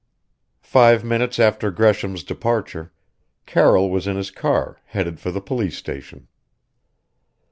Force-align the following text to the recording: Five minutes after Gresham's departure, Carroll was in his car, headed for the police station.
Five 0.63 1.03
minutes 1.03 1.37
after 1.37 1.69
Gresham's 1.69 2.23
departure, 2.23 2.91
Carroll 3.45 3.91
was 3.91 4.07
in 4.07 4.17
his 4.17 4.31
car, 4.31 4.81
headed 4.85 5.19
for 5.19 5.29
the 5.29 5.41
police 5.41 5.77
station. 5.77 6.27